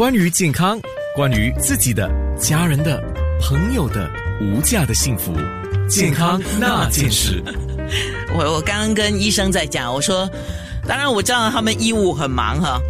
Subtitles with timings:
[0.00, 0.80] 关于健康，
[1.14, 2.98] 关于自己的、家人的、
[3.38, 5.30] 朋友的无价的幸福，
[5.90, 7.44] 健康那件事。
[8.34, 10.26] 我我刚刚跟医生在讲，我说，
[10.88, 12.80] 当然我知道他们医务很忙哈，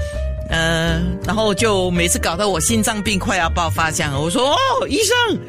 [0.51, 5.41] 呃，然后就每次搞得我心脏病快要爆发这样，我说哦，医生。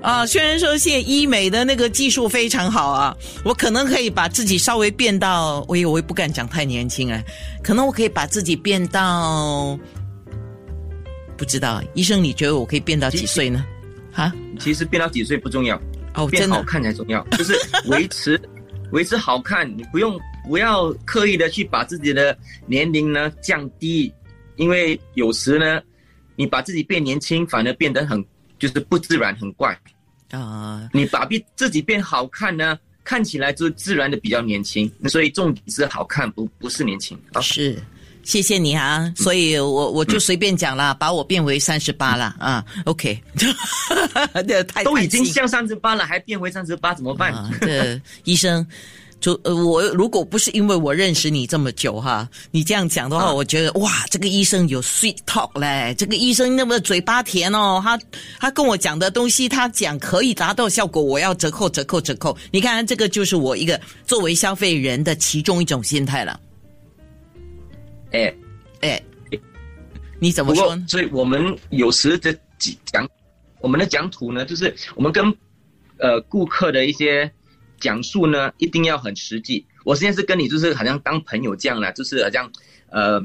[0.00, 3.14] 啊，虽然说现在医美的那个技术非常好啊，
[3.44, 7.22] 我可能可以把自己稍微变到，我也我也不敢讲太年轻啊，
[7.62, 9.78] 可能我可以把自己变到，
[11.40, 13.64] 不知道，医生你觉得我可以变到几岁呢？
[14.12, 15.80] 哈，其实变到几岁不重要，
[16.12, 17.54] 哦，变好看才重要，就是
[17.86, 18.38] 维持
[18.92, 24.12] 维持好看，你不用不要刻意的去把自己的年龄呢降低，
[24.56, 25.80] 因为有时呢，
[26.36, 28.22] 你把自己变年轻，反而变得很。
[28.58, 29.74] 就是不自然，很怪
[30.32, 30.86] 啊！
[30.92, 37.18] 你把变自己变好看呢，看起来就自然的比较年轻，所以重点是好看，不不是年轻。
[37.40, 37.78] 是，
[38.22, 39.12] 谢谢你啊！
[39.16, 43.20] 所以我我就随便讲了，把我变为三十八了啊！OK，
[44.46, 47.34] 这太都已经像三十八了，还变回三十八怎么办？
[47.60, 48.66] 这医生。
[49.20, 58.00] 就呃，我如果不是因为我认识你这么久哈，你这样讲的话，我觉得哇，这个医生有 sweet talk 嘞，这个医生那么嘴巴甜哦，他
[58.38, 62.34] 他跟我讲的东西，他讲可以达到效果，我要折扣折扣折扣。
[62.50, 66.40] 你看这个就是我一个作为消费人的其中一种心态了。
[68.12, 68.34] 哎
[68.80, 69.02] 哎，
[70.18, 70.76] 你怎么说？
[70.86, 72.36] 所以我们有时的
[72.84, 73.08] 讲，
[73.60, 75.24] 我们的讲图呢，就是我们跟
[75.98, 77.30] 呃顾客的一些。
[77.80, 79.64] 讲述呢一定要很实际。
[79.86, 82.52] 我现在是跟你就是好像当朋友这样的，就是好像
[82.90, 83.18] 呃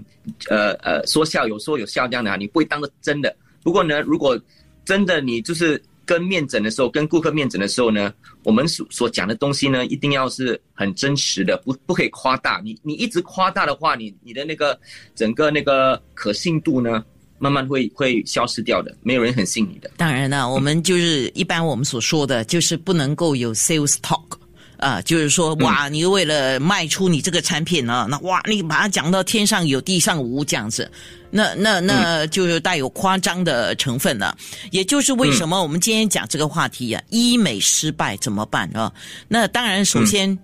[0.48, 3.36] 呃呃说笑有说有笑这样的，你不会当个真的。
[3.62, 4.40] 不过呢，如果
[4.86, 12.62] 真的你就是跟面诊的时候，跟顾客面诊的时候呢，我们所所讲的东西呢，一定要是很真实的，不不可以夸大。
[12.64, 14.80] 你你一直夸大的话，你你的那个
[15.16, 17.04] 整个那个可信度呢，
[17.40, 19.90] 慢慢会会消失掉的，没有人很信你的。
[19.98, 24.38] 当然了，我们就是一般我们所说的就是不能够有 sales talk。
[24.78, 30.92] 啊，就是说，哇，你为了卖出你这个产品呢，那哇，你把它讲到天上有地上无这样子，
[31.30, 34.38] 那那那就是带有夸张的成分了。
[34.72, 38.92] 也就是为什么我们今天讲这个话题呀，医美失败怎么办啊？
[39.28, 40.38] 那当然，首先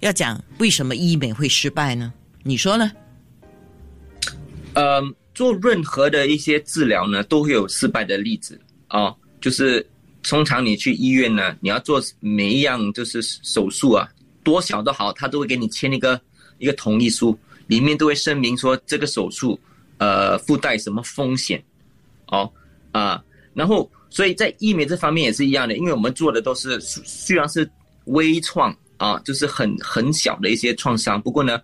[0.00, 2.12] 要讲为什么医美会失败呢？
[2.42, 2.90] 你说呢？
[4.74, 5.02] 呃，
[5.34, 9.86] 做任何的一些治疗呢，都会有失败的例子啊，就是。
[10.24, 14.08] 通常你去医院呢，你要做每一样就是手术啊，
[14.42, 16.20] 多小都好，他都会给你签一个
[16.58, 19.58] 一个同意书，里面都会声明说这个手术
[19.98, 21.62] 呃附带什么风险，
[22.28, 22.50] 哦
[22.90, 27.70] 啊，然后所以在医美这方面也是一样的，因为我们做的都是虽然是
[28.06, 31.60] 微创啊，就是很很小的一些创伤，不过呢，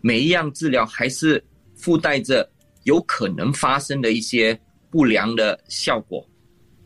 [0.00, 1.42] 每一样治疗还是
[1.76, 2.48] 附带着
[2.82, 4.58] 有可能发生的一些
[4.90, 6.26] 不良的效果。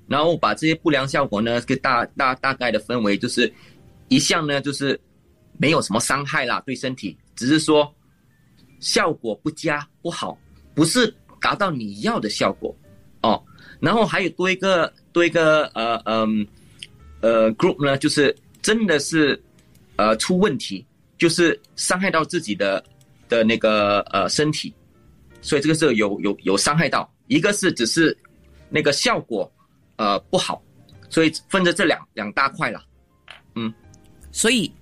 [0.06, 3.50] 然后把这些不良效果呢，给大大大概的分为，就是
[4.08, 5.00] 一项呢，就是
[5.58, 7.90] 没有什么伤害啦，对身体，只是说
[8.80, 10.38] 效果不佳不好，
[10.74, 12.76] 不是达到你要的效果
[13.22, 13.42] 哦。
[13.80, 16.46] 然后还有多一个多一个呃嗯
[17.22, 19.42] 呃 group 呢，就是真的是
[19.96, 20.84] 呃出问题，
[21.16, 22.84] 就是伤害到自己的
[23.26, 24.72] 的那个呃身体，
[25.40, 28.14] 所以这个是有有有伤害到，一个是只是
[28.68, 29.50] 那个效果。
[29.96, 30.60] 呃，不好，
[31.08, 32.82] 所以分着这两两大块了，
[33.54, 33.72] 嗯，
[34.32, 34.72] 所以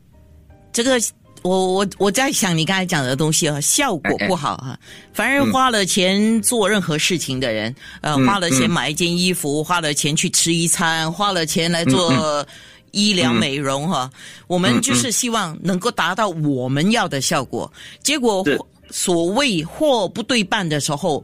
[0.73, 0.99] 这个
[1.43, 4.78] 我我我在想你刚才讲的东西啊，效果不好啊。
[5.12, 12.47] 反而花了钱做任何事情的人，呃，花了钱买一件衣服，花了钱去吃一餐，花了钱来做
[12.93, 14.11] 医疗美容哈，
[14.47, 17.71] 我们就是希望能够达到我们要的效果，
[18.03, 18.43] 结果
[18.91, 21.22] 所谓货不对半的时候。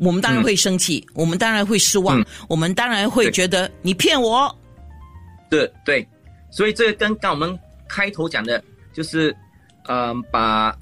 [0.00, 4.56] 我们当然会生气，我们当然会失望，我们当然会觉得你骗我。
[5.50, 6.06] 对对，
[6.50, 9.34] 所以这个跟刚我们开头讲的，就是，
[9.88, 10.76] 嗯，把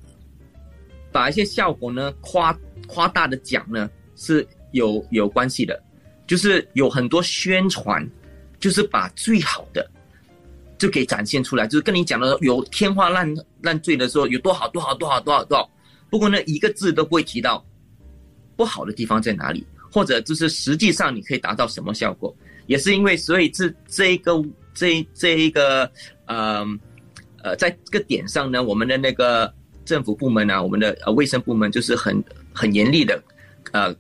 [1.10, 2.56] 把一些效果呢夸
[2.87, 5.83] 夸大的讲呢是有有关系的，
[6.27, 8.07] 就是有很多宣传，
[8.59, 9.89] 就是把最好的
[10.78, 15.71] 就给展现出来，就是跟你讲的有天花乱乱坠的时候有多好多好多好多好多好，
[16.10, 17.65] 不过呢一个字都不会提到。
[18.56, 19.64] 不好的地方在哪里？
[19.92, 22.34] 或者就是实际上你可以达到什么效果？
[22.66, 24.44] 也是因为所以这这一个
[24.74, 25.91] 这这一个
[26.26, 26.66] 呃
[27.42, 29.50] 呃，在这个点上呢，我们的那个
[29.84, 32.22] 政府部门啊，我们的呃卫生部门就是很
[32.53, 33.22] 很严厉的，
[33.72, 33.94] 呃，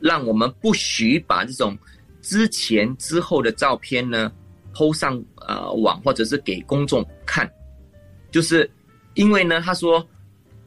[0.00, 1.76] 让我们不许把这种
[2.22, 4.32] 之前之后的照片呢
[4.72, 7.50] 抛上呃网或者是给公众看，
[8.30, 8.70] 就是
[9.14, 10.06] 因为呢，他说。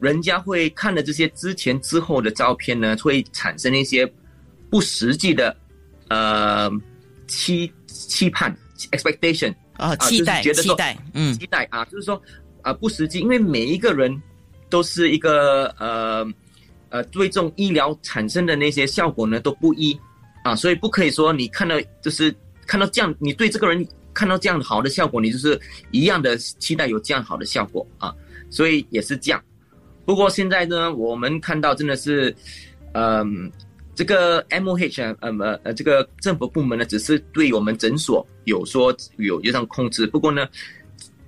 [0.00, 4.10] 人家会看了这些之前之后的照片呢，会产生一些
[4.70, 5.54] 不实际的
[6.08, 6.70] 呃
[7.26, 8.56] 期期盼
[8.92, 12.20] expectation 啊，期待期待嗯期待啊，就是说
[12.62, 14.20] 啊不实际，因为每一个人
[14.68, 16.26] 都是一个呃
[16.88, 19.98] 呃对这种医疗产生的那些效果呢都不一
[20.44, 22.34] 啊，所以不可以说你看到就是
[22.66, 25.60] 看到这样，你对这个人看到这样好的效果，你就是
[25.90, 28.14] 一样的期待有这样好的效果啊，
[28.48, 29.42] 所以也是这样。
[30.10, 32.34] 不过现在呢，我们看到真的是，
[32.94, 33.48] 嗯，
[33.94, 35.30] 这个 M O H 啊，呃
[35.62, 40.08] 呃，这个政府部门呢，只是对我们诊所有说有有这样控制。
[40.08, 40.48] 不过呢，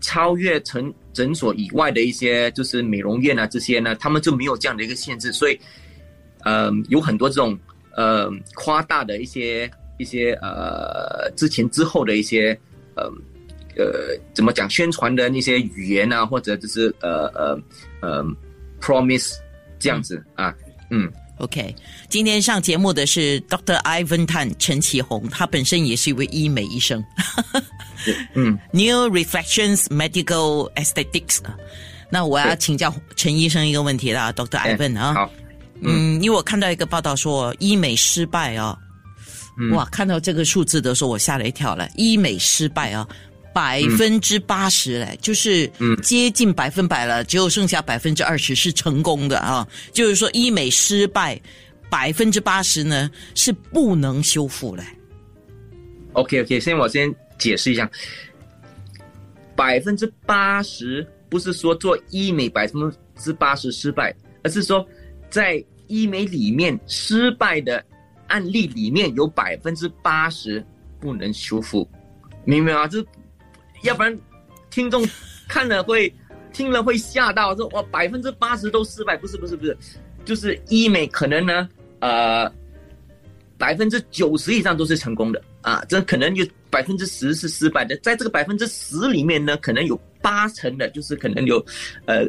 [0.01, 5.33] 超越诊诊所以外的一些，就是美容院啊这些呢，他们就没有这样的一个限制。
[5.33, 5.57] 所以，
[6.45, 7.57] 嗯，有很多这种
[7.95, 12.59] 呃夸大的一些一些呃之前之后的一些
[12.97, 13.05] 呃
[13.77, 17.57] 呃怎么讲宣传的那些语言啊，或者就是呃呃
[18.01, 18.27] 呃。
[18.83, 19.35] Promise
[19.79, 20.53] 这样子啊，
[20.91, 21.75] 嗯，OK。
[22.09, 23.81] 今天上节目的是 Dr.
[23.85, 27.03] Ivan Tan 陈启宏，他本身也是一位医美医生。
[28.35, 31.39] 嗯，New Reflections Medical Aesthetics。
[32.11, 34.59] 那我要请教陈医生一个问题啦，Dr.
[34.59, 35.31] Ivan 啊，好，
[35.81, 38.77] 嗯，因为我看到一个报道说医美失败啊，
[39.73, 43.07] 哇，看到这个数字的时候我吓了一跳了，医美失败啊。
[43.53, 45.71] 百分之八十嘞，就是
[46.03, 49.67] 接近百分百了，只有剩下百分之二十是成功的啊。
[49.93, 51.41] 就是说医美失败，
[51.91, 54.83] 百分之八十呢是不能修复嘞。
[56.15, 57.91] OK OK，先我先解释一下，
[59.55, 64.87] 百分之八十不是说做医美百分之八十失败，而是说
[65.29, 67.85] 在医美里面失败的
[68.29, 70.65] 案例里面有百分之八十
[70.99, 71.87] 不能修复，
[72.45, 72.89] 明白吗？
[72.89, 73.05] 这。
[73.83, 74.17] 要不然，
[74.71, 75.05] 听众
[75.49, 76.13] 看了会
[76.53, 79.77] 听了会吓到，说哇百分之八十都失败，不是不是不是，
[80.25, 81.69] 就是医美可能呢，
[81.99, 82.51] 呃，
[83.59, 91.65] 百分之九十以上都是成功的啊，这可能有百分之十是失败的，在这个百分之十里面呢，可能有八成的，就是可能有
[92.07, 92.25] 呃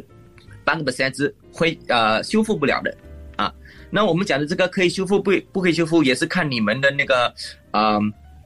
[0.64, 2.92] 半个甚至会呃修复不了的
[3.36, 3.52] 啊。
[3.90, 7.32] 那我们讲的这个可以修复不不可以修复，也是看你们的那个
[7.70, 8.00] 啊。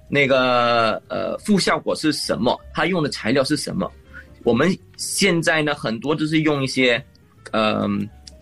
[0.08, 2.58] 那个呃，副效果是什么？
[2.72, 3.90] 它用的材料是什么？
[4.44, 7.02] 我们现在呢，很多都是用一些
[7.50, 7.86] 呃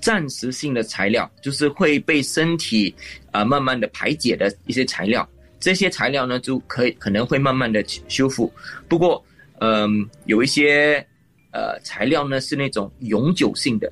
[0.01, 2.95] 暂时性的材料，就是会被身体
[3.33, 5.29] 啊慢慢的排解的一些材料。
[5.59, 8.53] 这些材料呢，就可以可能会慢慢的修复。
[8.89, 9.25] 不过，
[9.59, 11.05] 嗯，有一些
[11.51, 13.91] 呃材料呢是那种永久性的。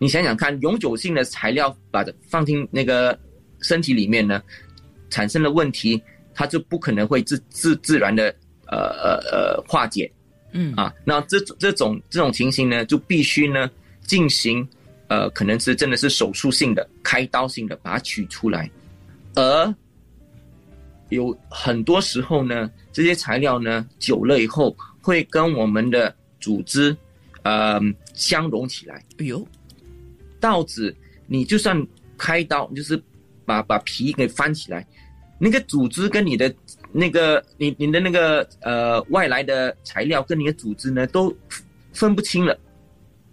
[0.00, 3.16] 你想想看，永久性的材料把它放进那个
[3.60, 4.42] 身体里面呢，
[5.10, 6.02] 产生的问题。
[6.38, 8.32] 它就不可能会自自自然的
[8.68, 10.08] 呃呃呃化解，
[10.52, 13.68] 嗯啊，那这这种这种情形呢，就必须呢
[14.06, 14.64] 进行
[15.08, 18.70] 呃可能是真的是手术性的开刀性的把它取出来，
[19.34, 19.74] 而
[21.08, 26.96] 有很多时候呢，这些材料呢久了以后会跟我们的组织
[27.42, 27.80] 呃
[28.14, 29.02] 相融起来。
[29.18, 29.44] 哎呦，
[30.38, 30.94] 稻子
[31.26, 31.84] 你就算
[32.16, 33.02] 开刀，就是
[33.44, 34.86] 把把皮给翻起来。
[35.38, 36.52] 那个组织跟你的
[36.92, 41.34] 那个你你的那个呃外来的材料跟你的组织呢都
[41.92, 42.58] 分不清了，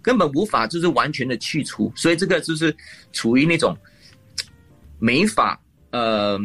[0.00, 2.74] 根本无法就是完全的去除，所以这个就是
[3.12, 3.76] 处于那种
[4.98, 5.60] 没法
[5.90, 6.38] 呃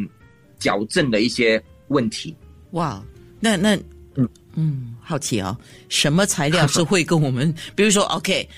[0.58, 2.36] 矫正的一些问题。
[2.72, 3.02] 哇，
[3.40, 3.76] 那那
[4.16, 5.56] 嗯嗯，好奇啊，
[5.88, 8.48] 什么材料是会跟我们，比如说 OK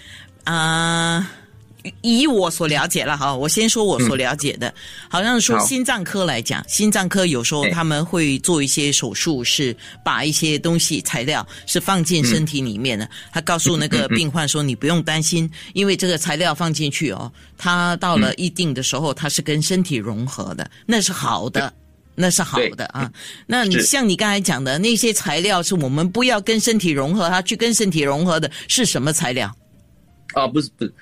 [0.45, 1.31] 啊？
[2.01, 4.73] 以我所了解了哈，我先说我所了解的，
[5.09, 13.09] 好像说心脏科来讲，心脏科有时候他们会做一些手术，是把一些东西材料是放进身体里面的。
[13.33, 21.71] 他告诉那个病患说：“你不用担心，因为这个材料放进去哦，它到了一定的时候，它是跟身体融合的，那是好的，
[22.15, 23.11] 那是好的啊。
[23.47, 29.55] 那你像你刚才讲的那些材料，是我们不要跟身体融合，它去跟身体融合的是什么材料？
[30.33, 30.95] 啊，不是不是。”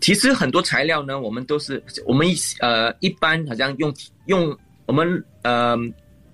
[0.00, 2.26] 其实很多材料呢，我们都是我们
[2.60, 3.94] 呃一般好像用
[4.26, 5.76] 用我们呃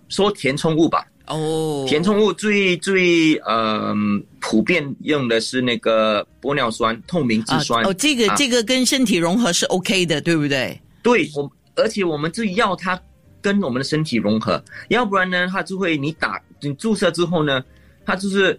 [0.08, 1.06] 说填充物吧。
[1.26, 1.84] 哦。
[1.88, 3.94] 填充物最最呃
[4.40, 7.84] 普遍用的是那个玻尿酸、透明质酸。
[7.84, 10.80] 哦，这个这个跟身体融合是 OK 的，对不对？
[11.02, 13.00] 对，我而且我们就要它
[13.42, 17.64] 跟我们的身体融合，要不然呢，它就会你打你注射之后呢，
[18.04, 18.58] 它就是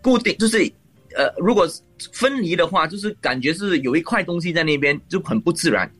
[0.00, 0.72] 固定就是。
[1.14, 1.68] 呃，如果
[2.12, 5.90] 分离的话，就是感觉是有一块东西在那边，就很不自然。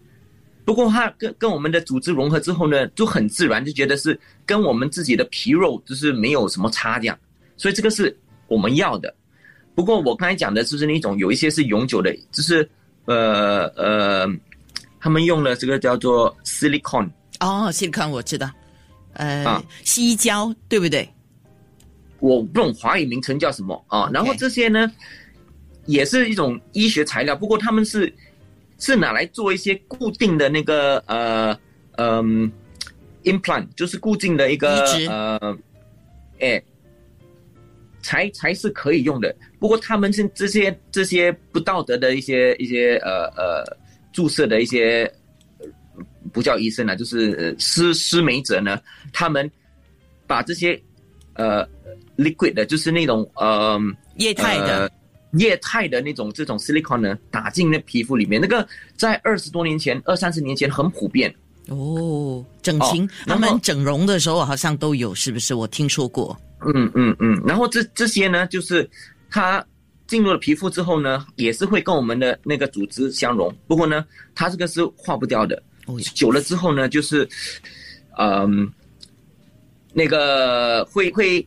[0.64, 7.18] 不过它跟跟我们的组织融合之后呢，就很自然，就觉得是跟我们自己的皮肉就是没有什么差这样。
[7.56, 8.16] 所以这个是
[8.48, 9.14] 我们要的。
[9.74, 12.68] 不过我刚才讲的就是那种有一些是永久的，就是
[13.04, 14.26] 呃呃，
[14.98, 17.08] 他们用了这个叫做 silicon
[17.40, 18.50] 哦，silicon 我知道，
[19.12, 21.08] 呃，西胶对不对？
[22.24, 24.08] 我不懂华语名称叫什么啊？
[24.10, 24.90] 然后这些呢，
[25.84, 28.10] 也是一种医学材料，不过他们是
[28.78, 31.54] 是拿来做一些固定的那个呃
[31.98, 32.50] 嗯
[33.24, 35.58] implant，就是固定的一个呃，
[36.40, 36.62] 哎，
[38.00, 39.36] 才才是可以用的。
[39.58, 43.76] 不过他们是这些这些不道德的一些一些呃呃
[44.14, 45.12] 注射的一些
[46.32, 48.80] 不叫医生啊，就是施施美者呢，
[49.12, 49.50] 他们
[50.26, 50.80] 把这些
[51.34, 51.68] 呃。
[52.16, 53.78] Liquid 的，就是那种呃
[54.16, 54.90] 液态的
[55.32, 58.40] 液态的那种这种 silicon 呢，打进那皮肤里面。
[58.40, 58.66] 那个
[58.96, 61.34] 在二十多年前、二三十年前很普遍。
[61.68, 65.54] 哦，整形他们整容的时候好像都有，是不是？
[65.54, 66.38] 我听说过。
[66.66, 67.42] 嗯嗯嗯。
[67.46, 68.88] 然后这这些呢，就是
[69.30, 69.64] 它
[70.06, 73.52] 进入了皮肤之后呢，也是会跟我们的那个组织相融。
[73.66, 74.04] 不过呢，
[74.34, 75.60] 它这个是化不掉的。
[75.86, 75.98] 哦。
[76.14, 77.28] 久了之后呢，就是
[78.18, 78.70] 嗯，
[79.92, 81.44] 那个会会。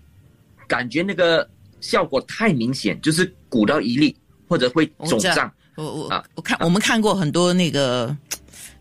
[0.67, 1.47] 感觉那个
[1.81, 4.15] 效果太明显，就是鼓到一粒
[4.47, 5.51] 或者会肿胀。
[5.75, 8.15] 我我啊，我看我们看过很多那个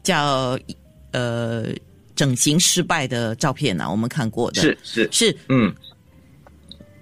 [0.03, 0.59] 叫
[1.13, 1.67] 呃
[2.15, 4.61] 整形失败的照片呢，我们看过的。
[4.61, 5.09] 是是。
[5.13, 5.37] 是。
[5.49, 5.75] 嗯，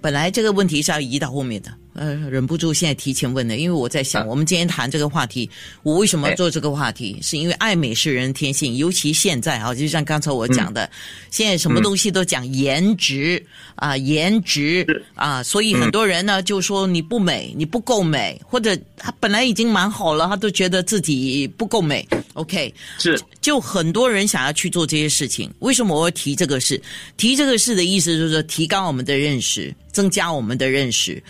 [0.00, 1.72] 本来这个问题是要移到后面的。
[1.94, 5.48] 呃，忍不住现在提前问的，因为我在想，我们今天谈这个话题，
[5.82, 7.18] 我为什么要做这个话题？
[7.22, 10.90] 是因为爱美是人天性，尤其现在啊，就像刚才我讲的，
[11.30, 13.40] 现在什么东西都讲颜值
[13.76, 14.84] 啊，颜值
[15.14, 22.06] 啊，所以很多人呢就说你不美，你不够美，或者他本来已经蛮好了，他都觉得自己不够美。
[22.32, 25.48] OK，是，就很多人想要去做这些事情。
[25.60, 26.80] 为什么我会提这个事？
[27.16, 31.22] 提这个事的意思就是说，提高我们的认识，增加我们的认识。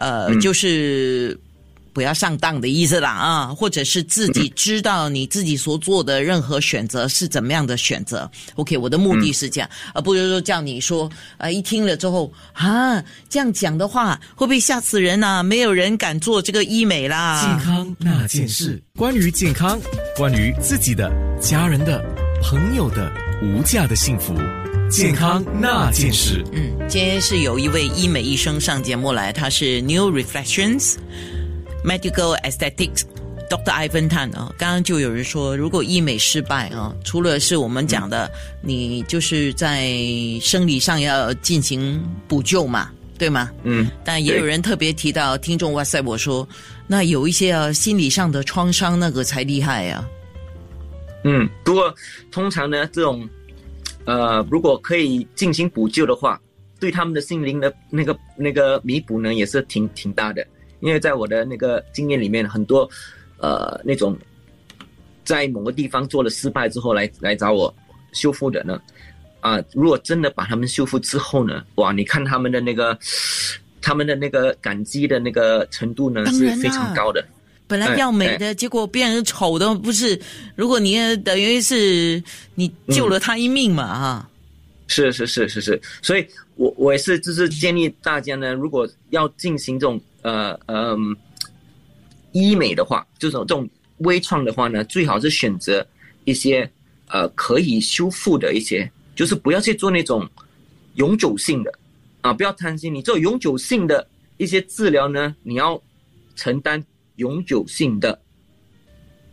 [0.00, 1.38] 呃，就是
[1.92, 8.30] 不要上当的意思啦啊，或者是自己知道你自己所做的任何选择是怎么样的选择。
[8.54, 15.42] OK，我的目的是这样，而不是说叫你说啊，一听了之后啊，这样讲的话会不会吓死人呐？
[15.42, 17.42] 没有人敢做这个医美啦。
[17.44, 19.78] 健康那件事，关于健康，
[20.16, 22.00] 关于自己的、家人的、
[22.42, 24.32] 朋友的无价的幸福。
[24.90, 26.44] 健康那件事。
[26.52, 30.96] 嗯，今天是有一位医美医生上节目来，他是 New Reflections
[31.84, 33.02] Medical Aesthetics
[33.48, 33.88] Dr.
[33.88, 34.52] Ivan Tan 啊。
[34.58, 38.28] 刚刚就有人说，如果医美失败啊，除了是我们讲的，
[38.62, 39.96] 你就是在
[40.42, 43.48] 生理上要进行补救嘛，对吗？
[43.62, 43.88] 嗯。
[44.04, 46.46] 但也有人特别提到，听众哇塞，我说
[46.88, 50.04] 那有一些啊心理上的创伤，那个才厉害呀。
[51.22, 51.94] 嗯，不过
[52.32, 53.28] 通常呢，这种。
[54.10, 56.40] 呃，如果可以进行补救的话，
[56.80, 60.44] 对他们的心灵的那个那个弥补呢，也是挺挺大的。
[60.80, 62.90] 因为在我的那个经验里面，很多
[63.38, 64.18] 呃那种
[65.24, 67.72] 在某个地方做了失败之后来来找我
[68.12, 68.82] 修复的呢，
[69.38, 72.98] 啊，如果真的把他们修复之后呢，哇，你看他们的那个
[73.80, 77.24] 他们的那个感激的那个程度呢，是非常高的。
[77.70, 80.20] 本来要美的，结果变成丑的，不是？
[80.56, 82.20] 如果你等于是
[82.56, 84.28] 你救了他一命嘛，哈。
[84.88, 91.16] 是是是是是，所以我我也是就是建议大家呢，如果要进行这种呃嗯
[92.32, 95.86] 医美的话，这种这种微创的话呢，最好是选择
[96.24, 96.68] 一些
[97.06, 100.28] 呃可以修复的一些，就是不要去做那种
[100.96, 101.72] 永久性的
[102.20, 102.92] 啊，不要贪心。
[102.92, 104.04] 你做永久性的
[104.38, 105.80] 一些治疗呢，你要
[106.34, 106.84] 承担。
[107.20, 108.18] 永久性的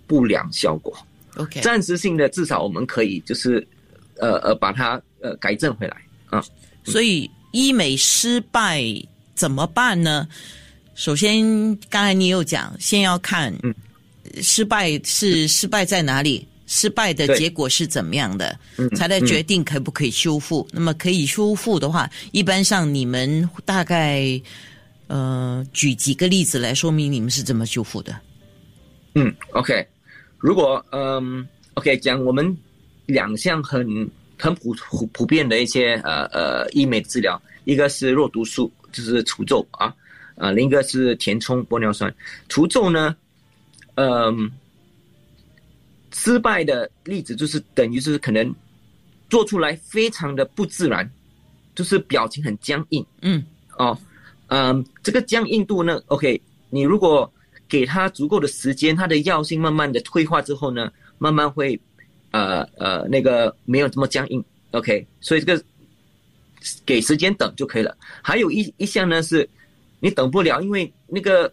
[0.06, 0.96] 不良效果
[1.38, 3.66] ，OK，暂时性的至少我们可以就是，
[4.18, 5.98] 呃呃，把它呃改正回来
[6.30, 6.44] 啊。
[6.84, 8.84] 所以医美失败
[9.36, 10.28] 怎么办呢？
[10.96, 11.42] 首先，
[11.90, 13.54] 刚才你有讲，先要看
[14.42, 18.60] 失败是失败在哪里，失败的结果是怎么样的，
[18.98, 20.68] 才来决定可不可以修复。
[20.74, 24.42] 那么可以修复的话，一般上你们大概。
[25.08, 28.20] 呃，举几个例子来说明你们是怎么修复的？
[29.16, 29.88] 嗯，OK，
[30.38, 32.56] 如果嗯，OK，讲我们
[33.06, 33.88] 两项很
[34.38, 39.96] 很普普普遍的一些呃呃医美治疗，一个是肉毒素，就是除皱啊，
[40.36, 42.14] 啊，另一个是填充玻尿酸。
[42.50, 43.16] 除皱呢，
[43.96, 44.52] 嗯，
[46.14, 48.54] 失败的例子就是等于是可能
[49.30, 51.10] 做出来非常的不自然，
[51.74, 53.42] 就是表情很僵硬，嗯，
[53.78, 53.98] 哦。
[54.48, 57.32] 嗯，这个僵硬度呢？OK，你如果
[57.68, 61.80] 给他足够的时间，他的药性慢慢的退化之后呢，慢慢会，
[62.32, 64.44] 呃呃，那个没有这么僵硬。
[64.72, 65.64] OK，所以这个
[66.86, 67.96] 给时间等就可以了。
[68.22, 69.48] 还有一一项呢是，
[70.00, 71.52] 你等不了，因为那个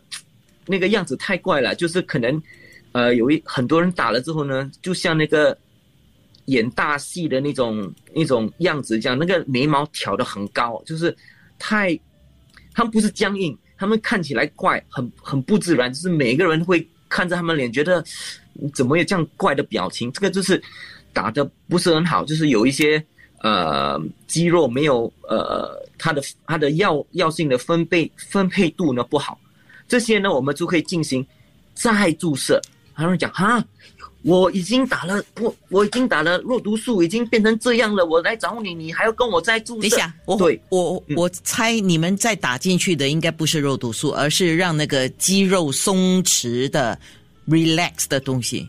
[0.67, 2.43] 那个样子太怪了，就是可能，
[2.93, 5.57] 呃，有一很多人打了之后呢，就像那个
[6.47, 11.17] 演大戏的那种那种样子，这样那个眉毛挑的很高，就是
[11.59, 11.99] 太，
[12.75, 18.04] 他们不是僵硬，他们看起来怪，很很不自然，就是每个人会看着他们脸，觉得
[18.75, 20.11] 怎么有这样怪的表情？
[20.12, 20.61] 这个就是
[21.12, 23.02] 打的不是很好，就是有一些
[23.43, 29.38] 呃肌肉没有呃它的它的药药性的分配分配度呢不好，
[29.87, 31.25] 这些呢我们就可以进行
[31.75, 32.61] 再注射。
[32.93, 33.64] 很多人讲哈。
[34.25, 38.07] 我已经打了不，我已经打了肉毒素，已经变成这样了。
[38.07, 39.81] 我来找你，你还要跟我再注射？
[39.83, 46.99] 等一下，我对我我猜你们再打进去的应该不是肉毒素，而是让那个肌肉松弛的
[47.47, 48.66] relax 的东西。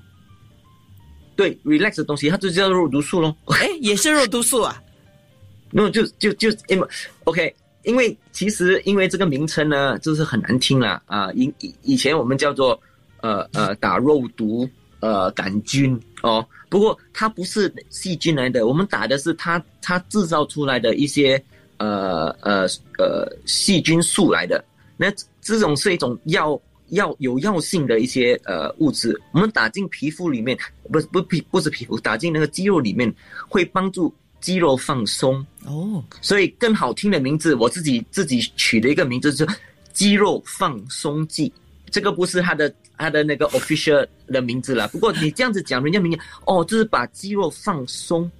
[1.37, 3.33] 对，relax 的东西，它就叫肉毒素喽。
[3.45, 4.81] 哎，也是肉毒素啊？
[5.71, 6.87] 那就就就因为
[7.23, 11.31] OK，因为其实因为这个名称呢，就是很难听了啊。
[11.31, 12.77] 以以以前我们叫做
[13.21, 14.69] 呃呃打肉毒。
[15.05, 21.39] 呃，杆菌哦，不过它不是细菌来的，我们打的是它它制造出来的一些
[21.77, 22.65] 呃呃
[22.97, 24.65] 呃细菌素来的。
[24.97, 26.59] 那这种是一种药
[26.89, 30.57] 药有药性的一些呃物质，我们打进皮肤里面，
[30.91, 33.13] 不不皮不是皮肤，打进那个肌肉里面，
[33.47, 36.03] 会帮助肌肉放松哦。
[36.19, 39.45] 所以更好听的名字，我自己自己取的一个名字是
[39.93, 41.53] 肌肉放松剂。
[41.95, 42.73] 这个不是他的。
[42.97, 44.87] 他的那个 official 的名字了。
[44.87, 48.31] 不过你这样子讲，人家明哦，就是把肌肉放松。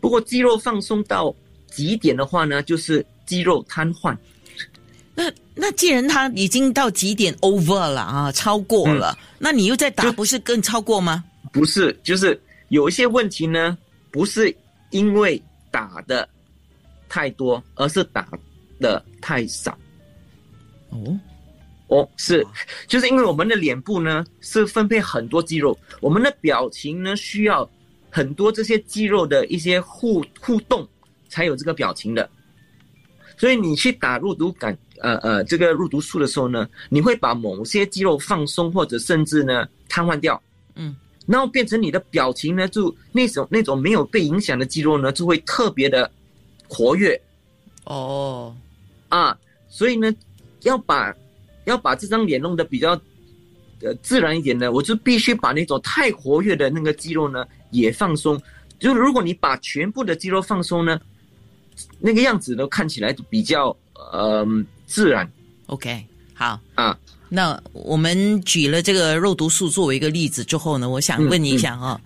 [0.00, 1.32] 不过肌肉放松到
[1.70, 4.18] 极点的话呢，就是肌肉瘫痪。
[5.14, 11.22] 那那既然他已经到极点 over 了啊，超过了，那你又在打，不是更超过吗？
[11.52, 12.36] 不是，就是
[12.70, 13.78] 有一些问题呢，
[14.10, 14.52] 不是
[14.90, 15.40] 因为
[15.70, 16.28] 打的
[17.08, 18.26] 太多，而是打
[18.80, 19.78] 的太少。
[20.88, 21.16] 哦。
[21.92, 22.42] 哦，是，
[22.86, 27.70] 就是因为我们的脸部呢是分配很多肌肉，我们的表情呢需要
[28.08, 30.88] 很多这些肌肉的一些互互动，
[31.28, 32.26] 才有这个表情的。
[33.36, 40.42] 所以你去打肉毒感，呃呃，这个肉毒素的时候呢，你会把某些肌肉放松，或者甚至呢瘫痪掉，
[40.76, 46.10] 嗯，然后变成你的表情呢，就那种那种没有被影响的肌肉呢，就会特别的
[46.66, 47.20] 活跃。
[47.84, 48.56] 哦，
[49.10, 49.36] 啊，
[49.68, 50.10] 所以呢，
[50.62, 51.14] 要把。
[51.64, 52.90] 要把这张脸弄得比较，
[53.80, 58.40] 呃，自然一点呢，我就必须把那种太活跃的那个肌肉呢也放松。
[58.78, 61.00] 就如果你把全部的肌肉放松呢，
[62.00, 64.46] 那个样子都看起来比较呃
[64.86, 65.30] 自然。
[65.66, 66.98] OK，好啊。
[67.28, 71.98] 那我们举了这个肉毒素作为一个例子之后呢，我想问你一下啊，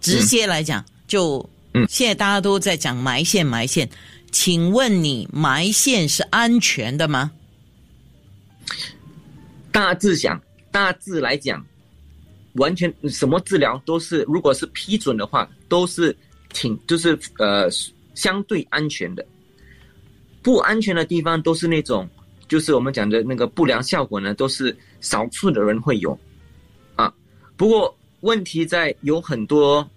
[0.00, 1.48] 直接来讲，就
[1.88, 3.88] 现在大家都在讲埋线埋线，
[4.32, 7.30] 请问你埋线是安全的吗？
[9.72, 11.64] 大致想，大致来讲，
[12.54, 16.14] 完全什么治疗都是，如果是批准的话，都是
[16.50, 17.68] 挺就是呃
[18.14, 19.24] 相对安全的。
[20.42, 22.06] 不安全的地方都是那种，
[22.48, 26.18] 就是我们讲的那个不良效果呢，都是少数的人会有
[26.94, 27.12] 啊。
[27.56, 29.88] 不过问题在有很多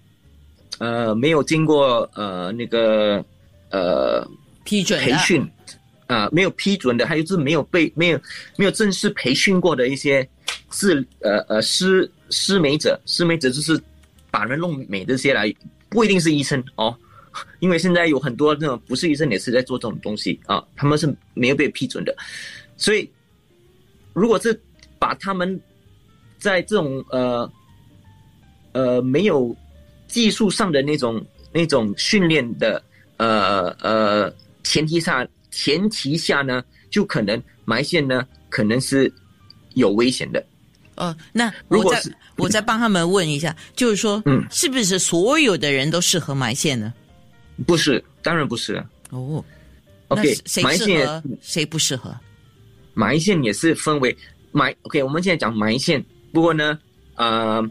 [0.77, 3.23] 呃没有经过呃那个
[3.71, 4.25] 呃
[4.63, 5.45] 批准培训。
[6.07, 8.21] 啊，没有批准的，还有就是没有被没有
[8.57, 10.27] 没有正式培训过的一些
[10.71, 13.81] 是呃呃施施美者，施美者就是
[14.29, 15.51] 把人弄美这些来，
[15.89, 16.95] 不一定是医生哦，
[17.59, 22.15] 因为现在有很多那种不是医生也是在做这种东西啊，他们是没有被批准的，
[22.77, 23.09] 所以
[24.13, 24.61] 如果是
[24.99, 25.59] 把他们
[26.37, 27.51] 在这种呃
[28.73, 29.55] 呃没有
[30.07, 32.79] 技术上的那种那种训练的
[33.17, 34.31] 呃呃
[34.63, 35.27] 前提下。
[35.55, 39.11] 前提下呢，就可能埋线呢，可能是
[39.75, 40.45] 有危险的。
[40.97, 42.03] 哦，那我再
[42.35, 46.93] 我再帮他们问一下， 就是说，嗯，是不是所有的人都适合埋线呢？
[47.65, 48.83] 不是，当然不是。
[49.11, 49.43] 哦
[50.09, 52.13] ，OK，谁适合，谁不适合？
[52.93, 54.13] 埋线也是分为
[54.51, 56.03] 埋，OK，我们现在讲埋线。
[56.33, 56.77] 不过呢，
[57.15, 57.63] 呃，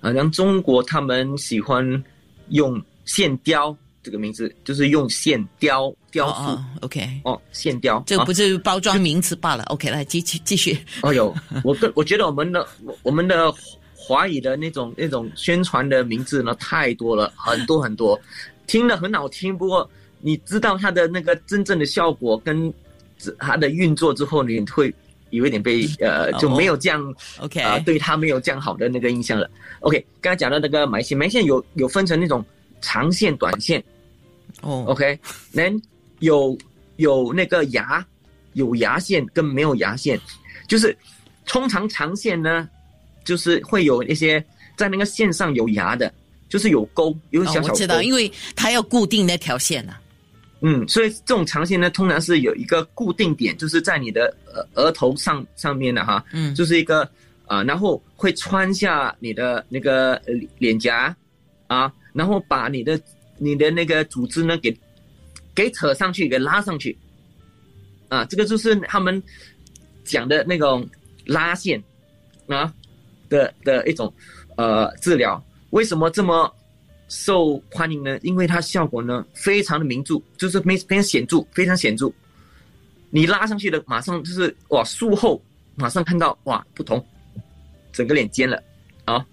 [0.00, 2.04] 好像中国他们喜欢
[2.48, 3.76] 用线雕。
[4.02, 10.78] 这个名字就是用线雕雕塑，OK，哦，线雕，这个不是包装名词罢了，OK，来继续继续。
[11.02, 12.66] 哦呦，我个我觉得我们的
[13.02, 13.52] 我们的
[13.94, 18.20] 华语的那种那种宣传的名字呢太多了，很多很多，
[18.66, 19.88] 听了很好听，不过
[20.20, 22.72] 你知道它的那个真正的效果跟
[23.38, 24.94] 它的运作之后，你会
[25.30, 29.50] 有一点被呃就没有这样 OK 啊，对它没有这样好的那个印象了。
[29.80, 32.44] OK，刚才讲到那个埋线，埋线有有分成那种。
[32.82, 33.84] 长线、短线，
[34.62, 35.20] 哦，OK，
[35.52, 35.82] 能
[36.20, 36.56] 有
[36.96, 38.06] 有那个牙，
[38.54, 40.18] 有牙线跟没有牙线，
[40.68, 40.96] 就是
[41.46, 42.68] 通常长线呢，
[43.24, 44.42] 就是会有一些
[44.76, 46.12] 在那个线上有牙的，
[46.48, 47.68] 就是有沟，有小小沟。
[47.68, 50.00] 我知道，因为它要固定那条线啊。
[50.62, 57.10] 嗯，所以这种长线呢，通常是有一个固定点，就是在你的额额头上上面的哈，嗯，就是一个
[57.46, 60.20] 啊，然后会穿下你的那个
[60.58, 61.16] 脸颊
[61.66, 63.00] 啊，然后把你的
[63.38, 64.70] 你的那个组织呢给
[65.60, 66.96] 给扯上去，给拉上去
[68.08, 69.22] 啊，这个就是他们
[70.04, 70.88] 讲的那种
[71.26, 71.82] 拉线
[72.46, 72.72] 啊
[73.28, 74.10] 的的一种
[74.56, 76.50] 呃治疗，为什么这么？
[77.12, 82.08] 受欢迎呢，因为它效果呢非常的明著，就是非非常显著，非常显著。
[83.10, 85.42] 你拉上去的，马上就是哇，术后
[85.74, 87.04] 马上看到哇不同，
[87.92, 88.62] 整个脸尖了
[89.06, 89.26] 啊。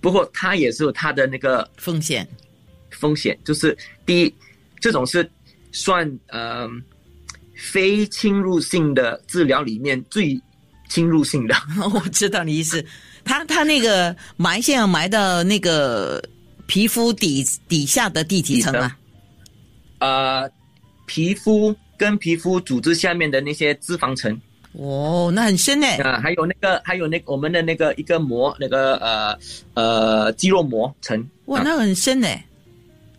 [0.00, 2.26] 不过它也是有它的那个风险，
[2.92, 4.34] 风险就是第一，
[4.80, 5.28] 这种是
[5.72, 6.68] 算呃
[7.54, 10.40] 非侵入性的治疗里面最
[10.88, 11.54] 侵入性的。
[11.94, 12.84] 我知道你意思，
[13.24, 16.22] 他他那个埋线要埋到那个。
[16.66, 18.96] 皮肤底底下的第几层啊？
[19.98, 20.48] 呃，
[21.04, 24.40] 皮肤跟皮肤组织下面的那些脂肪层。
[24.74, 25.96] 哦，那很深诶。
[25.96, 29.36] 啊，还有那个，还有那我们的那个一个膜，那个呃
[29.74, 31.28] 呃肌肉膜层。
[31.46, 32.28] 哇，那很深诶。
[32.28, 32.44] 啊，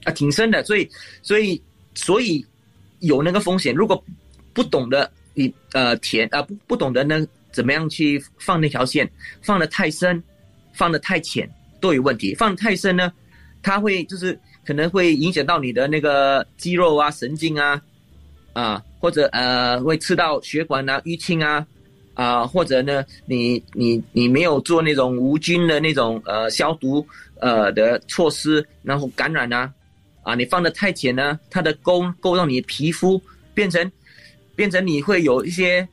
[0.04, 0.90] 啊挺深的，所以
[1.22, 1.62] 所以
[1.96, 2.46] 所以
[3.00, 3.74] 有那个风险。
[3.76, 4.04] 如果
[4.54, 9.10] 不懂得你呃填啊不不懂得呢怎么样去放那条线，
[9.42, 10.22] 放的太深，
[10.74, 12.34] 放的太浅都有问题。
[12.36, 13.12] 放太深呢？
[13.62, 17.82] 它会就是可能会影响到你的那个肌肉啊、神经啊，
[18.54, 21.66] 啊，或者呃会刺到血管啊、淤青啊，
[22.16, 27.06] 啊，或者呢你你你没有做那种无菌的那种呃消毒
[27.40, 29.72] 呃的措施，然后感染啊，
[30.24, 33.22] 啊，你放的太浅呢，它的勾勾到你的皮肤，
[33.54, 33.92] 变成
[34.56, 35.88] 变成你会有一些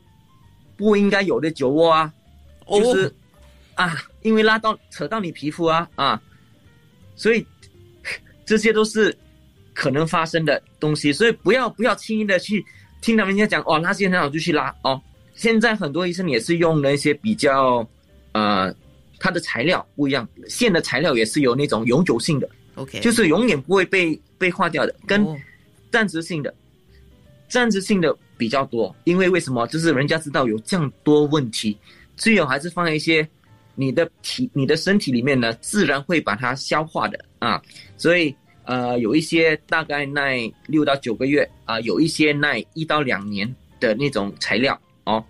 [0.76, 2.12] 不应该有的酒窝啊，
[2.66, 3.14] 就是
[3.74, 6.22] 啊，因为拉到扯到你皮肤啊啊，
[7.16, 7.46] 所以。
[8.44, 9.14] 这些都是
[9.74, 12.64] 可能发生的东西，所以不要不要轻易的去
[13.02, 14.98] 听他们家讲哦，拉线很好就去拉哦。
[15.34, 17.86] 现在很多医生也是用了一些比较
[18.32, 18.74] 呃，
[19.18, 25.26] 它的材料不一样，线的材料也是有那种永久性的，OK，就是永远不会被被化掉的，跟
[25.90, 26.54] 暂时性的
[27.48, 28.94] 暂时性的比较多。
[29.04, 29.66] 因为为什么？
[29.66, 31.76] 就是人家知道有这样多问题，
[32.16, 33.28] 最好还是放在一些。
[33.80, 37.62] 你的体、你的身体里面呢，自然会把它消化的啊，
[37.96, 45.24] 所以呃，有一些大概耐六到九个月啊，有一些耐一到两年的那种材料哦。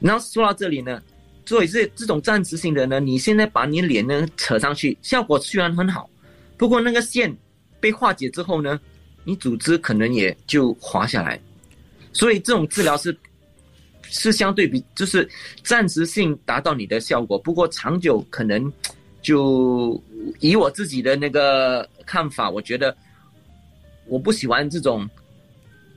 [0.00, 1.00] 然后说到这里呢，
[1.46, 6.10] 所以这这种暂时性的呢，你现在把你脸呢扯上去，效果虽然很好，
[6.56, 7.34] 不过那个线
[7.80, 8.80] 被化解之后呢，
[9.24, 11.40] 你组织可能也就滑下来，
[12.12, 13.16] 所以这种治疗是。
[14.10, 15.28] 是相对比，就是
[15.64, 18.72] 暂时性达到你的效果，不过长久可能
[19.22, 20.00] 就
[20.38, 22.96] 以我自己的那个看法，我觉得
[24.06, 25.08] 我不喜欢这种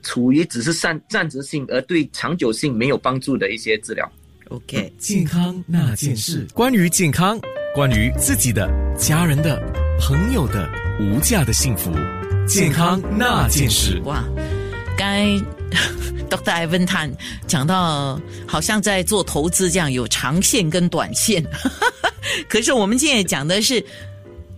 [0.02, 4.10] 处于只是暂暂时性而对长久性没有帮助的一些治疗。
[4.48, 7.38] OK，健康那件事，关于健康，
[7.72, 9.62] 关于自己的、家人的、
[9.98, 10.68] 朋友的
[11.00, 11.92] 无价的幸福，
[12.46, 14.00] 健康那件事。
[14.04, 14.24] 哇，
[14.96, 15.36] 该。
[16.30, 16.66] Dr.
[16.66, 17.10] Ivan Tan
[17.46, 21.42] 讲到，好像在做投资这样，有长线跟短线。
[22.48, 23.82] 可是我们现在讲的是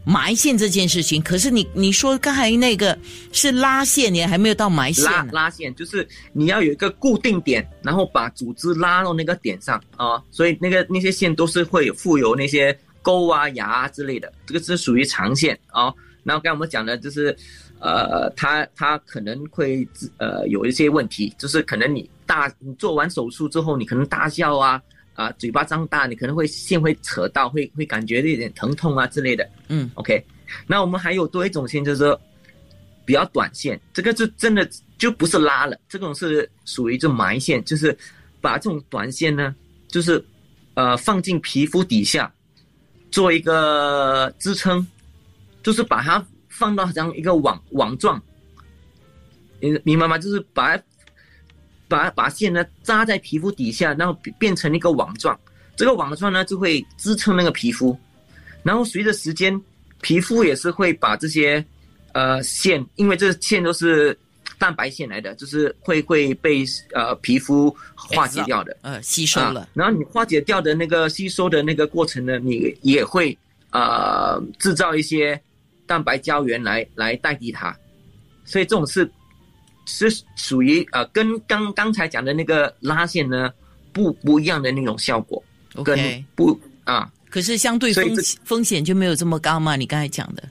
[0.04, 1.22] 埋线这件事情。
[1.22, 2.96] 可是你你说刚才那个
[3.32, 5.04] 是拉线，你还没有到埋线。
[5.04, 10.20] 拉拉线就是你要有一个固定点，然后把组织拉到那个点上啊。
[10.32, 15.92] 所以那个那些线都是会有附有那些沟啊、牙啊之类的，这个是属于长线啊。
[16.22, 17.36] 然后刚才我们讲的就是。
[17.82, 24.78] 呃，它它可能会呃有一些问题，就是可能你大你做完手术之后，你可能大笑啊
[25.14, 29.48] 啊，嘴巴张大，你可能会线会扯到，会会感觉有点疼痛啊之类的。
[29.68, 30.22] 嗯，OK。
[30.66, 32.20] 那我们还有多一种线，就是说
[33.06, 37.96] 比较短线，这个就真的就不是拉了，这种是属于就埋线，就是
[38.42, 39.56] 把这种短线呢，
[39.88, 40.22] 就是
[40.74, 42.30] 呃放进皮肤底下
[43.10, 44.86] 做一个支撑，
[45.62, 46.24] 就是把它。
[46.52, 48.20] 放到这样一个网网状，
[49.60, 50.18] 你明白吗？
[50.18, 50.78] 就是把
[51.88, 55.38] 把把线呢扎在皮肤底下，然后变成一个网状。
[55.74, 57.98] 这个网状呢就会支撑那个皮肤，
[58.62, 59.58] 然后随着时间，
[60.02, 61.64] 皮肤也是会把这些
[62.12, 64.18] 呃线，因为这线都是
[64.60, 69.68] 蛋白线来的，就是会会被呃皮肤化解掉的，呃吸收了。
[69.74, 73.36] 然后你化解掉的那个吸收的那个过程呢，你也会
[73.72, 75.40] 呃制造一些。
[75.86, 77.76] 蛋白胶原来来代替它，
[78.44, 79.10] 所以这种是
[79.86, 83.50] 是属于呃跟刚刚才讲的那个拉线呢
[83.92, 85.42] 不不一样的那种效果，
[85.84, 88.08] 跟不啊可是相对风
[88.44, 89.74] 风险就没有这么高嘛？
[89.74, 90.44] 你刚才讲的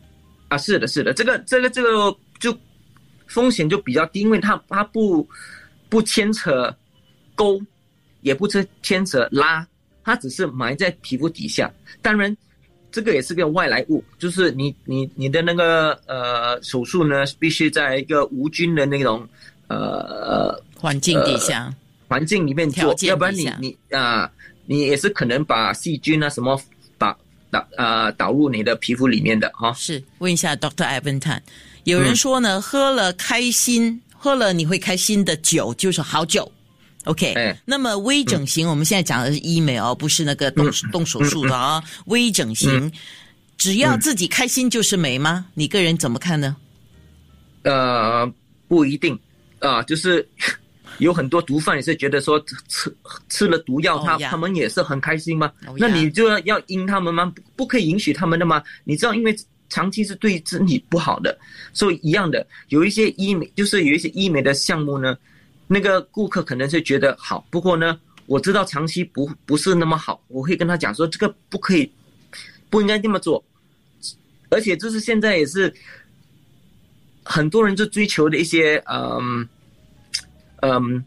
[0.49, 2.53] 啊，是的，是的，这个这个这个就
[3.29, 5.25] 风险就比较低，因为它它不
[5.87, 6.75] 不牵扯
[7.35, 7.61] 勾，
[8.21, 9.65] 也不牵牵扯拉，
[10.03, 11.71] 它只是埋在皮肤底下。
[12.01, 12.35] 当然，
[12.91, 19.25] 这个也是个外来物，就是你你你的那个呃手术呢，必须在一个无菌的那种
[19.67, 21.73] 呃环境底下。
[22.07, 24.27] 环境里面做，要不然你你啊，
[24.65, 26.59] 你也是可能把细菌啊什么
[26.97, 27.15] 把
[27.51, 29.71] 导啊导入你的皮肤里面的哈。
[29.73, 31.39] 是，问一下 Doctor Evan Tan，
[31.83, 36.51] 有人说呢，喝了开心，喝了你会开心的酒就是好酒。
[37.05, 41.83] OK，那么微整形，我们现在讲的是医美哦，不是那个动动手术的啊。
[42.05, 42.91] 微整形，
[43.57, 45.45] 只要自己开心就是美吗？
[45.53, 46.55] 你个人怎么看呢？
[47.63, 48.31] 呃，
[48.67, 49.17] 不一定
[49.59, 50.27] 啊，就是。
[50.97, 52.37] 有很多毒贩也是觉得说
[52.67, 52.93] 吃
[53.29, 55.49] 吃了毒药，他他们也是很开心吗？
[55.77, 57.31] 那你就要要阴他们吗？
[57.55, 58.61] 不可以允许他们的吗？
[58.83, 59.33] 你知道，因为
[59.69, 61.37] 长期是对身体不好的，
[61.73, 65.17] 所以一样的，有一些医美就是有一些医美的项目呢，
[65.67, 71.91] 那个顾客可能是觉得好，不过呢，我知道长期不不是那么好，我会跟他讲说这个不可以，
[72.69, 73.43] 不应该这么做，
[74.49, 75.73] 而且这是现在也是
[77.23, 79.47] 很多人就追求的一些嗯。
[80.61, 81.01] 嗯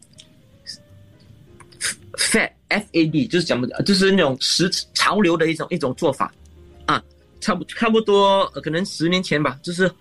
[2.15, 6.33] ，fad f a d 就是讲的，就是那种时潮流的一种一种做法，
[6.87, 7.05] 啊，
[7.43, 9.93] 差不差不多可能十年前吧，就是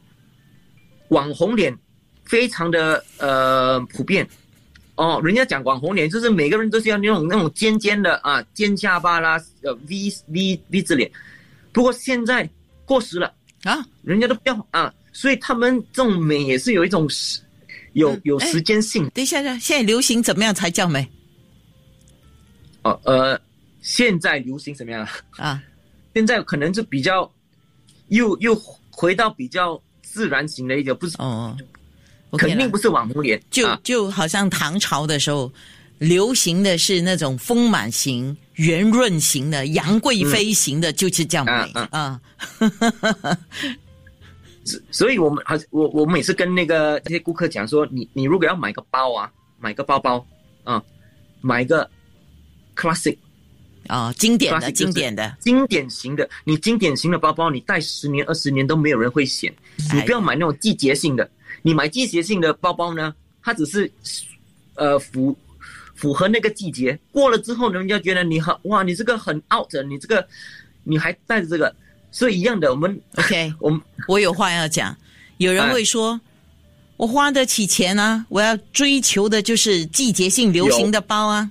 [1.09, 1.77] 网红脸
[2.23, 4.25] 非常的呃普遍，
[4.95, 11.11] 哦，人家讲网红脸就是每个人都是要那种那种尖尖的啊尖下巴啦，呃 V V V 字脸，
[11.73, 12.49] 不过现在
[12.85, 17.41] 过时了啊，人家都不要啊，所以他们这种美也是有一种时。
[17.93, 19.03] 有有时间性。
[19.09, 21.05] 等一下，现在流行怎么样才叫美？
[22.83, 23.37] 哦，呃，
[23.81, 25.63] 现在流行怎么样啊啊？
[26.13, 27.31] 现在可能就比较，
[28.09, 28.55] 又又
[28.89, 31.57] 回到比较自然型的一个，不是哦，
[32.37, 33.41] 肯定不是网红脸。
[33.49, 35.51] 就就好像唐朝的时候，
[35.99, 41.51] 流行的是那种丰满型、圆润型的、杨贵妃型的，就是叫美
[41.91, 42.19] 啊。
[44.91, 50.25] 所以，我们好我我们也是跟那个这些顾客讲说，你你如果要买个包啊，买个包包
[50.63, 50.81] 啊，
[51.41, 51.89] 买个
[52.75, 53.17] classic
[53.91, 59.53] 啊，经典的经典的经典型的，你经典型的包包，你戴十年二十年都没有人会嫌。
[59.93, 61.29] 你不要买那种季节性的，
[61.61, 63.91] 你买季节性的包包呢，它只是
[64.75, 65.37] 呃符
[65.93, 70.25] 符合那个季节，过了之后，人家觉得你很哇，你这个很 out，你这个
[70.85, 71.75] 你还带着这个。
[72.13, 74.95] 所以一样的，我们 OK， 我们我有话要讲。
[75.37, 76.19] 有人会说，
[76.97, 81.49] 我花得起钱啊，我要追求的就是季节性流行的包啊。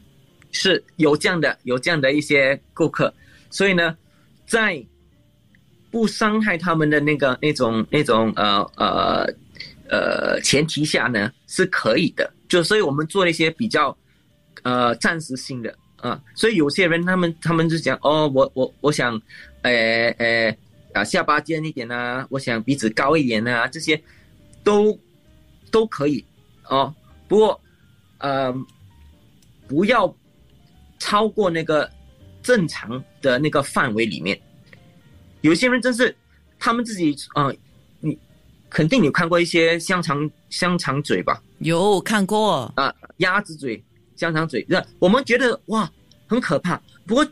[0.53, 3.13] 是有这样的，有这样的一些顾客，
[3.51, 3.97] 所以呢，
[4.47, 4.85] 在
[5.91, 9.27] 不伤害他们的那个那种那种呃呃
[9.89, 12.33] 呃前提下呢，是可以的。
[12.49, 13.97] 就所以我们做了一些比较
[14.63, 19.21] 呃暂时性的啊，所以有些人他们他们就讲哦，我我我想。
[19.63, 20.59] 诶诶
[20.95, 24.03] 啊，下巴尖一点啊，我想鼻子高一点啊，这些
[24.65, 24.99] 都
[25.71, 26.25] 都可以
[26.65, 26.95] 哦。
[27.29, 27.61] 不过，
[28.17, 28.51] 呃，
[29.69, 30.09] 不要
[31.01, 31.91] 超过那个
[32.41, 34.41] 正常的那个范围里面。
[35.41, 36.17] 有些人真是
[36.57, 37.51] 他们自己啊，
[37.99, 38.17] 你
[38.69, 41.43] 肯定有看过一些香肠香肠嘴吧？
[41.59, 43.83] 有看过啊，鸭子嘴、
[44.15, 45.91] 香肠嘴，那我们觉得哇，
[46.29, 46.81] 很可怕。
[47.05, 47.27] 不过。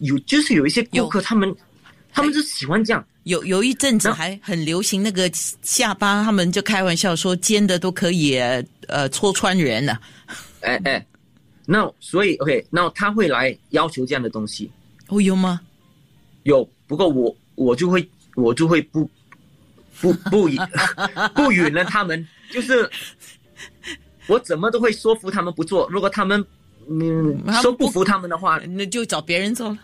[0.00, 1.54] 有就是有一些顾客，他们
[2.12, 3.02] 他们就喜欢这样。
[3.22, 5.30] 有有一阵子还很流行那个
[5.62, 8.36] 下巴，他们就开玩笑说尖的都可以
[8.88, 9.98] 呃戳穿人了。
[10.60, 11.06] 哎哎，
[11.66, 14.70] 那所以 OK，那他会来要求这样的东西。
[15.08, 15.60] 哦，有吗？
[16.44, 19.08] 有，不过我我就会我就会不
[20.00, 20.48] 不不
[21.34, 22.88] 不允了他们，就是
[24.26, 25.88] 我怎么都会说服他们不做。
[25.90, 26.44] 如果他们
[26.88, 29.78] 嗯说不服他们的话，那就找别人做了。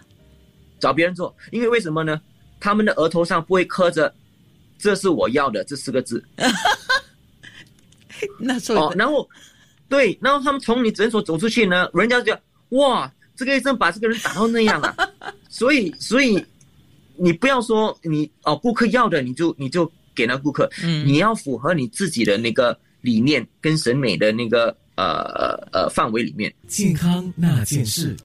[0.78, 2.20] 找别人做，因为为什么呢？
[2.58, 4.12] 他们的额头上不会刻着
[4.78, 6.22] “这是我要的”这四个字。
[8.38, 9.28] 那哦，然后
[9.90, 12.32] 对，然后他们从你诊所走出去呢，人家就
[12.70, 14.94] 哇，这个医生把这个人打到那样了。
[15.50, 16.42] 所以，所以
[17.16, 26.54] 你不要说你哦，顾客要的你就你就给那顾客，嗯，你要符合你自己的那个理念跟审美的那个呃呃范围里面。
[26.68, 28.16] 健康那件事。